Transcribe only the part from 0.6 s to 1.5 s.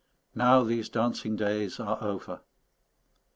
these dancing